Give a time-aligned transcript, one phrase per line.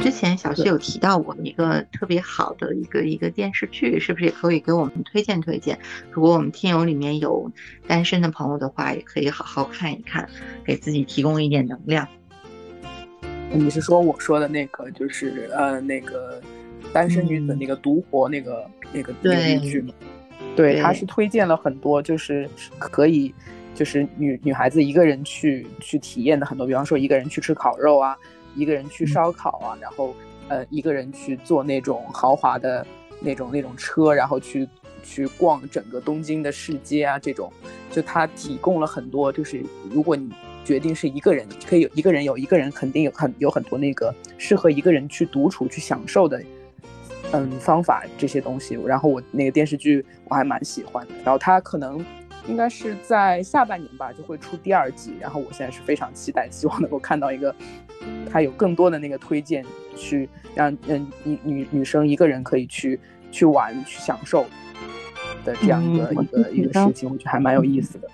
[0.00, 5.78] 之前小溪有提到过一个特别好的一个一个电视剧，是不是也可以给我们推荐推荐？
[6.10, 7.50] 如果我们听友里面有
[7.86, 10.28] 单身的朋友的话，也可以好好看一看，
[10.64, 12.08] 给自己提供一点能量。
[13.52, 16.40] 你是说我说的那个，就是呃那个
[16.92, 19.92] 单身女子那个独活那个那个电视剧吗？
[20.56, 22.48] 对，他是推荐了很多，就是
[22.78, 23.34] 可以，
[23.74, 28.16] 就是女女孩子一个人去去体验的很多，比方说一个人去吃烤肉啊。
[28.54, 30.14] 一个人去烧烤啊，然后，
[30.48, 32.86] 呃，一个人去坐那种豪华的
[33.20, 34.68] 那种那种车，然后去
[35.02, 37.52] 去逛整个东京的市街啊，这种，
[37.90, 40.30] 就他提供了很多，就是如果你
[40.64, 46.42] 决定是一个人，可以有一个人有一个人肯定有很有很多那个适合一个人去独处去享受的，
[47.32, 48.78] 嗯，方法这些东西。
[48.86, 52.04] 然后我那个电视剧我还蛮喜欢的，然后他可能。
[52.48, 55.14] 应该是在下半年吧，就会出第二季。
[55.20, 57.54] 然后我现在是非常期待，希望能够看到一个，
[58.30, 59.64] 他有更多的那个推荐，
[59.96, 62.98] 去让嗯女女女生一个人可以去
[63.30, 64.46] 去玩去享受
[65.44, 68.08] 的这样一个一个一个事情，我觉得还蛮有意思的。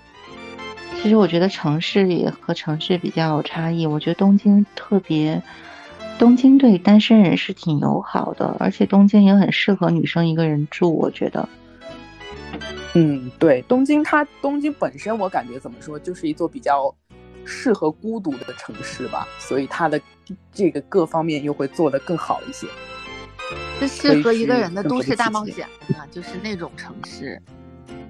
[1.01, 3.85] 其实我觉得城市也和城市比较有差异。
[3.85, 5.41] 我觉得东京特别，
[6.17, 10.95] 东京对单身人是挺友好的，而且东京也很适合女生一个人住。
[10.95, 11.47] 我觉得。
[12.93, 16.93] 嗯，对，东京它东京本身我感觉怎么说，就是一座比较
[17.45, 20.01] 适合孤独的城市吧，所以它的
[20.51, 22.65] 这个各方面又会做得更好一些。
[23.79, 27.39] 是适合一个人的都市大冒险啊，就是那种城市。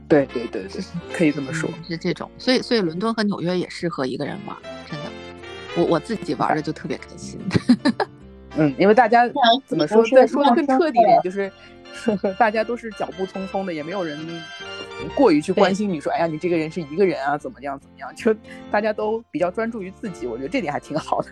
[0.08, 0.82] 对对对对，
[1.14, 2.30] 可以这么说，是这种。
[2.38, 4.56] 所以所以伦敦和纽约也适合一个人玩，
[4.90, 5.06] 真的。
[5.76, 7.40] 我我自己玩的就特别开心。
[8.56, 9.28] 嗯，因为大家
[9.66, 11.52] 怎么说，再说的更彻底一点，就是。
[12.38, 14.20] 大家都是脚步匆匆的，也没有人
[15.16, 18.14] 过于去关心你说，哎呀，你这个人是一个人啊，怎么样怎么样？
[18.16, 18.36] 就
[18.72, 21.28] 大家都比较专注于自己，我觉得这点还挺好的。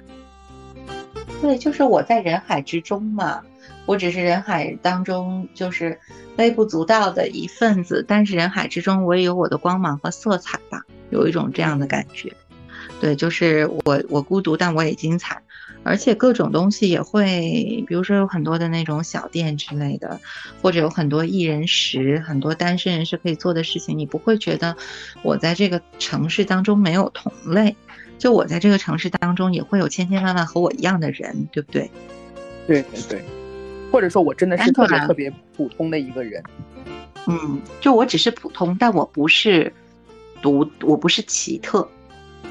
[1.42, 3.42] 对，就是我在人海之中嘛，
[3.86, 6.00] 我只是人海当中就是
[6.38, 12.32] 微不足道的一份子，但是人海之中我也有我的光芒和色彩吧，有一种这样的感觉。
[13.02, 15.42] 对，就是我我孤独，但我也精彩。
[15.84, 20.20] 而且各种东西也会，比如说有很多的那种小店之类的，
[20.62, 24.76] 或者有很多一人食，很多单身人士可以做的事情，你不会觉得
[25.22, 27.76] 我在这个城市当中没有同类，
[28.18, 31.90] 就我在这个城市当中也会有千千万万和我一样的人，对不对？
[32.66, 33.24] 对对对，
[33.92, 36.44] 或者说我真的是特别特别普通的一个人，
[37.28, 39.72] 嗯，就我只是普通，但我不是
[40.42, 41.88] 独，我不是奇特。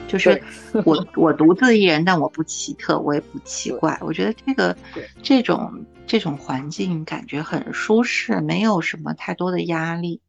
[0.09, 0.43] 就是
[0.85, 3.99] 我 我独自一人，但我不奇特，我也不奇怪。
[4.01, 4.77] 我觉得这个
[5.23, 10.21] 这种这种环境感觉很舒适，没有什么太多的压力。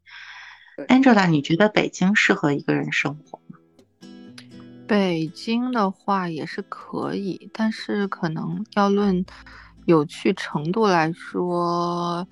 [0.88, 3.59] Angela，你觉得北京适合一个人生活吗？
[4.88, 9.25] 北京的话也是可以，但是可能要论。
[9.85, 12.28] 有趣程度来说，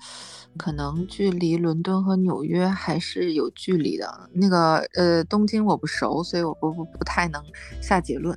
[0.56, 4.28] 可能距离伦敦和纽约还是有距离的。
[4.32, 7.40] 那个呃，东京我不熟，所以我不不不太能
[7.80, 8.36] 下结论。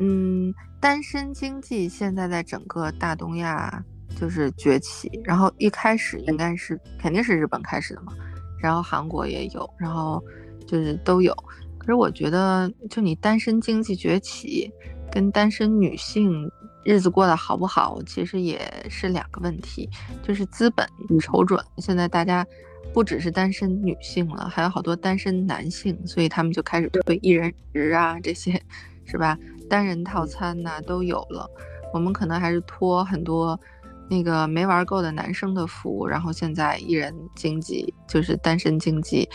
[0.00, 3.82] 嗯，单身经济现在在整个大东亚
[4.20, 8.12] 就是崛起，然后一开始应该是肯定是日本开始的嘛，
[8.60, 10.22] 然后韩国也有，然后
[10.66, 11.34] 就是都有。
[11.78, 14.70] 可是我觉得，就你单身经济崛起
[15.10, 16.50] 跟单身女性。
[16.88, 19.90] 日子过得好不好，其实也是两个问题，
[20.22, 20.88] 就是资本
[21.20, 22.46] 瞅准，现在大家
[22.94, 28.58] 不只是单身女性了，还有好多单身男性，所以他们就开始推一人食啊这些，
[29.04, 29.36] 是吧？
[29.68, 31.46] 单人套餐呐都有了，
[31.92, 33.60] 我们可能还是托很多
[34.08, 39.28] 那个没玩够的男生的福，然后现在一人经济就是单身经济。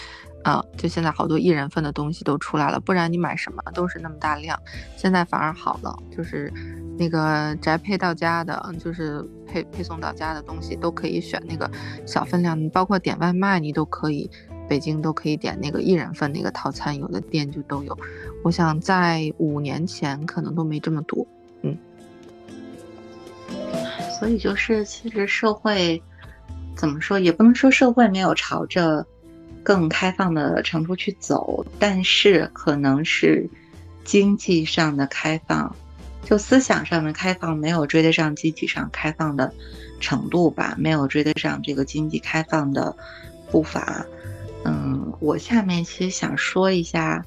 [0.44, 4.60] 啊，就现在好多一人份的东西都出来了，不然你买什么都是那么大量，
[4.98, 6.52] 现在反而好了，就是
[6.98, 11.70] 那个宅配到家的，就是配配送到家的东西都可以选那个
[12.06, 14.30] 小分量，包括点外卖你都可以，
[14.68, 17.98] 北京都可以点那个一人份那个套餐，有的店就都有。
[18.44, 21.26] 我想在五年前可能都没这么多，
[21.62, 21.78] 嗯。
[24.20, 26.02] 所以就是其实社会
[26.76, 29.06] 怎么说，也不能说社会没有朝着。
[29.66, 33.50] 更开放的程度去走，但是可能是
[34.04, 35.74] 经济上的开放，
[36.26, 39.54] 就思想上的开放没有追得上经济上开放的
[40.00, 42.96] 程度吧，没有追得上这个经济开放的
[43.52, 44.06] 步伐。
[44.66, 47.26] 嗯，我下面其实想说一下，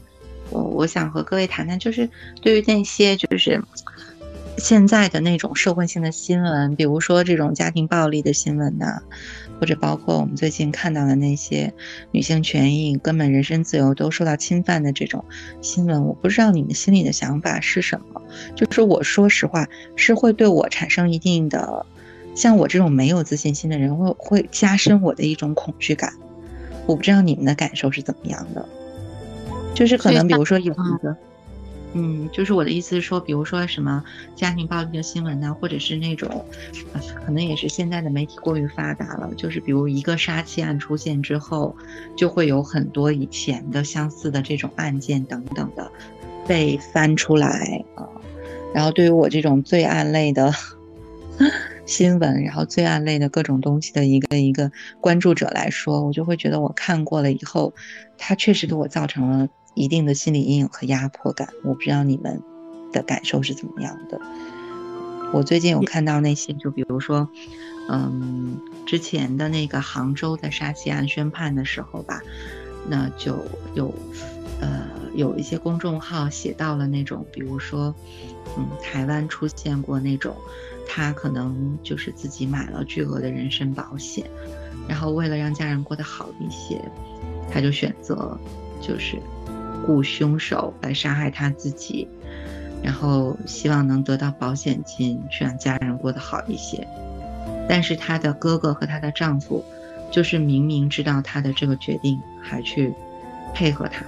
[0.51, 2.09] 我我想和各位谈谈，就是
[2.41, 3.63] 对于那些就是
[4.59, 9.03] 现在的那种社会性的新闻，比如说这种家庭暴力的新闻呐，
[9.61, 11.73] 或者包括我们最近看到的那些
[12.11, 15.25] 女性权益、根本人身自由都受到侵犯的这种
[15.61, 18.23] 新闻，我不知道你们心里的想法是什么。
[18.55, 21.85] 就是我说实话，是会对我产生一定的，
[22.35, 26.15] 像我这种没有自信心的人，会会加深我的一种恐惧感。
[26.87, 28.67] 我不知道你们的感受是怎么样的，
[29.75, 31.15] 就是可能比如说有一个。
[31.99, 34.05] 嗯就是我的意思是说，比如说什么
[34.35, 36.45] 家庭暴力的新闻呢，或者是那种，
[37.25, 39.33] 可能也是现在的媒体过于发达了。
[39.35, 41.75] 就是比如一个杀妻案出现之后，
[42.15, 45.91] 就会有很多以前的相似的这种案件等等的
[46.47, 48.07] 被翻出来啊。
[48.75, 50.53] 然后对于我这种罪案类的
[51.87, 54.71] 新闻，然后罪案类的各种东西的一个一个
[55.01, 57.73] 关注者来说，我就会觉得我看过了以后，
[58.19, 59.49] 它确实给我造成了。
[59.77, 62.43] 一定的心理阴影和压迫感，我不知道你们
[62.93, 64.21] 的感受是怎么样的。
[65.33, 67.29] 我最近有看到那些，就比如说，
[67.91, 72.23] 嗯，之前的那个杭州的杀妻案宣判的时候吧，
[72.89, 73.37] 那就
[73.75, 73.93] 有，
[74.61, 77.95] 呃，有一些公众号写到了那种，比如说，
[78.57, 80.35] 嗯，台湾出现过那种，
[80.89, 84.25] 他可能就是自己买了巨额的人身保险，
[84.89, 86.81] 然后为了让家人过得好一些，
[87.53, 88.39] 他就选择
[88.81, 89.21] 就是。
[89.87, 92.09] 雇凶手来杀害他自己，
[92.83, 96.87] 然后希望能得到保险金，去让家人过得好一些。
[97.69, 99.65] 但是她的哥哥和她的丈夫，
[100.11, 102.93] 就是明明知道她的这个决定，还去
[103.55, 104.05] 配合她。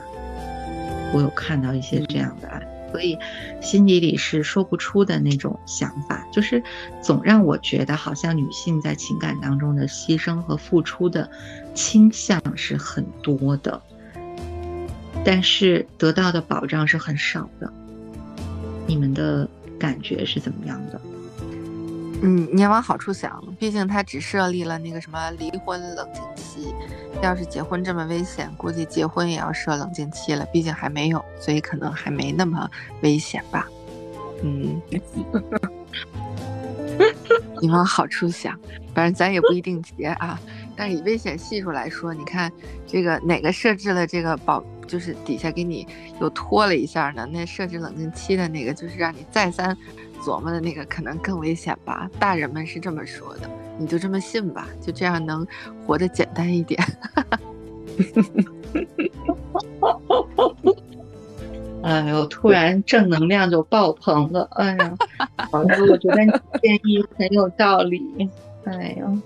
[1.14, 3.18] 我有看到一些这样的案，所以
[3.60, 6.62] 心底里是说不出的那种想法，就是
[7.00, 11.28] 总让我觉得好像女性在情感当中的牺牲和付出的
[11.74, 13.80] 倾向是很多的。
[15.30, 17.70] 但是得到的保障是很少的，
[18.86, 19.46] 你们的
[19.78, 20.98] 感觉是怎么样的？
[22.22, 26.74] 嗯，你要往好处想，毕竟他只设立了那个什么离婚冷静期，
[27.22, 30.46] 要是结婚这么危险，估计结婚也要设冷静期了。
[30.46, 32.66] 毕竟还没有，所以可能还没那么
[33.02, 33.68] 危险吧。
[34.42, 34.80] 嗯，
[37.60, 38.58] 你往好处想，
[38.94, 40.40] 反正咱也不一定结啊。
[40.74, 42.50] 但是以危险系数来说，你看
[42.86, 44.64] 这个哪个设置了这个保？
[44.88, 45.86] 就是底下给你
[46.20, 49.76] 又拖了一下呢，那设置冷静期的那个，就是让你再三
[50.20, 52.10] 琢磨的那个，可能更危险吧？
[52.18, 53.48] 大人们是这么说的，
[53.78, 55.46] 你就这么信吧，就这样能
[55.86, 56.82] 活得简单一点。
[61.80, 64.48] 哎呦，突然正能量就爆棚了！
[64.52, 64.96] 哎呀，
[65.52, 68.28] 好的，我觉得你建议很有道理。
[68.64, 69.18] 哎呦。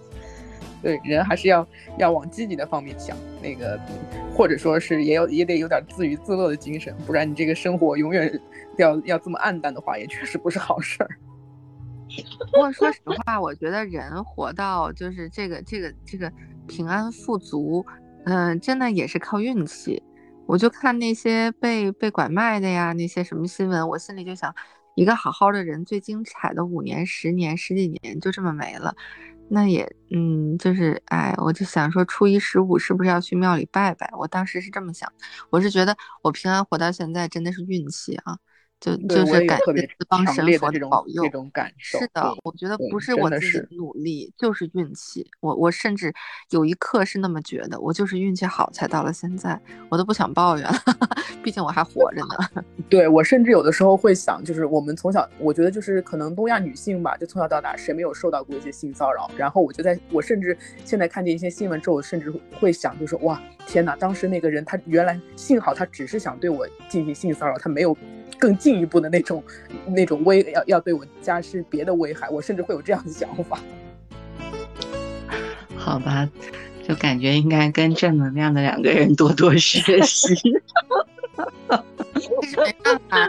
[0.83, 1.67] 对，人还是要
[1.99, 3.81] 要往积极的方面想，那个
[4.35, 8.41] 或者说是也有也得有点自娱自乐的精神，不然你这个生活永远
[8.79, 11.09] 要要这么暗淡的话，也确实不是好事儿。
[12.53, 16.31] 不过说实话，我觉得人活到就是这个这个这个
[16.67, 17.87] 平安富足，
[18.25, 20.03] 嗯，真的也是靠运气。
[20.45, 24.55] 我就看那些被被拐卖的呀，那些什么新闻，我心里就想，
[24.95, 28.95] 一个好好的人，最精彩的五年、十年、十几年就这么没了。
[29.49, 34.11] 那也，嗯，就是，哎，我就想说，初一十五是不是要去庙里拜拜？
[34.17, 35.13] 我当时是这么想，
[35.51, 38.39] 我是觉得我平安活到现在真的是运气啊。
[38.83, 45.25] 就就是感谢四方神佛的保佑，这种感受是的，我觉得不是我自己努力，就是运气。
[45.39, 46.13] 我我甚至
[46.51, 49.57] 有一刻是那么觉得，我就是运气好才到了现在，
[49.89, 50.75] 我都不想抱怨了，
[51.45, 52.63] 毕竟我还活着呢。
[52.91, 59.31] 对我甚至有的时候会想，就是我们从小，我觉得就是可能东亚女性吧，就从小到大谁没有受到过一些性骚扰？
[59.37, 67.97] 然后我就在我甚至现在看见一些新闻之后，我甚至会想，就是哇，天哪，当时那个人他原来幸好他只是想对我进行性骚扰，他没有。
[68.39, 69.43] 更进一步的那种，
[69.87, 73.59] 那种危要要对我加施别的危害，我甚至会有这样的想法。
[75.77, 76.29] 好吧，
[76.87, 80.35] 就感觉应该跟正能量的两个人多多学习。
[81.69, 81.81] 但
[82.21, 83.29] 是没办法，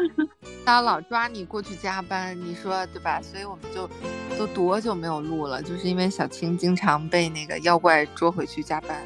[0.65, 3.21] 他老抓你过去加班，你说对吧？
[3.21, 3.89] 所以我们就
[4.37, 9.01] 都多久没有录了，就是因为小青经常被那个妖怪捉回去加班。